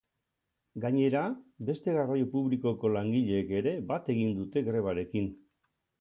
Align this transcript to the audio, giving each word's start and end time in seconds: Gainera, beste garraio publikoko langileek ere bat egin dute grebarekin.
Gainera, 0.85 1.19
beste 1.67 1.93
garraio 1.97 2.29
publikoko 2.33 2.93
langileek 2.97 3.53
ere 3.61 3.75
bat 3.93 4.13
egin 4.15 4.37
dute 4.41 4.65
grebarekin. 4.71 5.29